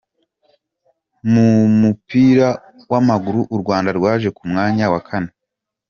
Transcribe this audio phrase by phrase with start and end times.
[1.31, 1.49] Mu
[1.79, 2.49] mupira
[2.91, 5.31] w’amaguru u Rwanda rwaje ku mwanya wa kane.